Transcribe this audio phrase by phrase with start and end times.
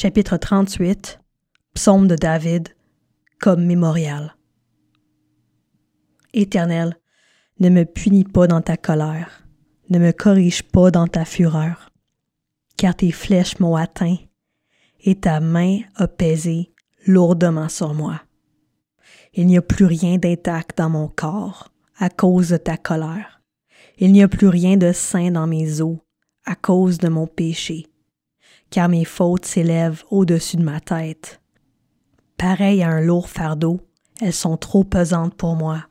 [0.00, 1.18] Chapitre 38
[1.74, 2.68] Psaume de David
[3.40, 4.36] comme mémorial.
[6.32, 6.96] Éternel,
[7.58, 9.44] ne me punis pas dans ta colère,
[9.90, 11.90] ne me corrige pas dans ta fureur,
[12.76, 14.18] car tes flèches m'ont atteint
[15.00, 16.72] et ta main a pesé
[17.04, 18.22] lourdement sur moi.
[19.34, 23.42] Il n'y a plus rien d'intact dans mon corps à cause de ta colère.
[23.98, 25.98] Il n'y a plus rien de sain dans mes os
[26.44, 27.87] à cause de mon péché,
[28.70, 31.40] car mes fautes s'élèvent au-dessus de ma tête.
[32.36, 33.80] Pareil à un lourd fardeau,
[34.20, 35.86] elles sont trop pesantes pour moi.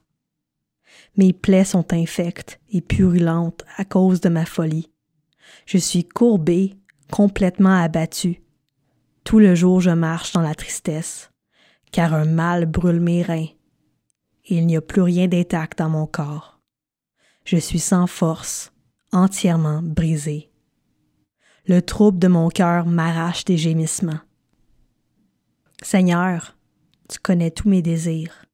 [1.16, 4.92] Mes plaies sont infectes et purulentes à cause de ma folie.
[5.66, 6.76] Je suis courbé,
[7.12, 8.42] complètement abattu.
[9.24, 11.32] Tout le jour je marche dans la tristesse,
[11.92, 13.48] car un mal brûle mes reins,
[14.50, 16.62] il n'y a plus rien d'intact dans mon corps.
[17.44, 18.72] Je suis sans force,
[19.12, 20.50] entièrement brisé.
[21.70, 24.22] Le trouble de mon cœur m'arrache des gémissements.
[25.82, 26.56] Seigneur,
[27.10, 28.46] tu connais tous mes désirs,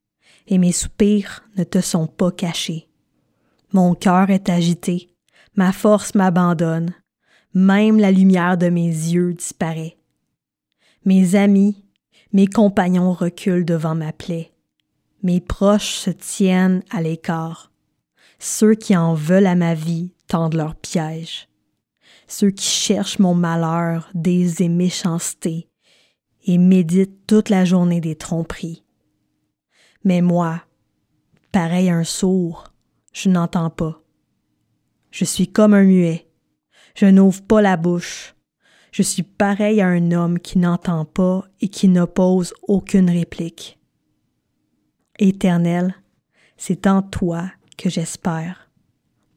[0.48, 2.90] et mes soupirs ne te sont pas cachés.
[3.72, 5.16] Mon cœur est agité,
[5.56, 6.96] ma force m'abandonne,
[7.54, 9.96] même la lumière de mes yeux disparaît.
[11.06, 11.86] Mes amis,
[12.32, 14.54] mes compagnons reculent devant ma plaie.
[15.22, 17.72] Mes proches se tiennent à l'écart.
[18.40, 21.48] Ceux qui en veulent à ma vie tendent leurs pièges.
[22.28, 25.70] Ceux qui cherchent mon malheur des et méchancetés
[26.46, 28.84] et méditent toute la journée des tromperies.
[30.04, 30.64] Mais moi,
[31.52, 32.74] pareil à un sourd,
[33.14, 34.02] je n'entends pas.
[35.12, 36.28] Je suis comme un muet.
[36.96, 38.36] Je n'ouvre pas la bouche.
[38.92, 43.80] Je suis pareil à un homme qui n'entend pas et qui n'oppose aucune réplique.
[45.18, 45.96] Éternel,
[46.58, 48.72] c'est en toi que j'espère.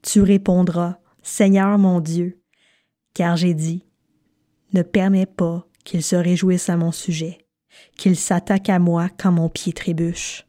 [0.02, 2.40] Tu répondras, Seigneur mon Dieu,
[3.16, 3.82] car j'ai dit,
[4.74, 7.38] ne permets pas qu'il se réjouisse à mon sujet,
[7.96, 10.46] qu'il s'attaque à moi quand mon pied trébuche.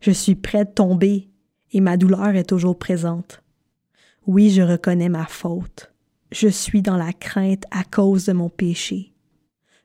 [0.00, 1.28] Je suis prêt de tomber
[1.72, 3.42] et ma douleur est toujours présente.
[4.26, 5.92] Oui, je reconnais ma faute.
[6.32, 9.12] Je suis dans la crainte à cause de mon péché.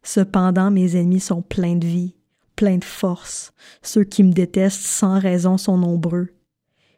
[0.01, 2.15] Cependant, mes ennemis sont pleins de vie
[2.55, 3.53] plein de force.
[3.81, 6.29] Ceux qui me détestent sans raison sont nombreux.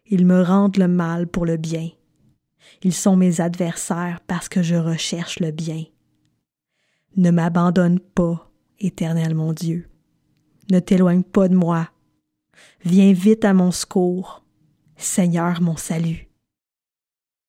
[0.05, 1.89] Ils me rendent le mal pour le bien.
[2.83, 5.83] Ils sont mes adversaires parce que je recherche le bien.
[7.15, 9.89] Ne m'abandonne pas, Éternel mon Dieu.
[10.71, 11.89] Ne t'éloigne pas de moi.
[12.83, 14.43] Viens vite à mon secours,
[14.97, 16.26] Seigneur mon salut.